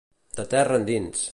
De 0.39 0.45
terra 0.53 0.79
endins. 0.81 1.27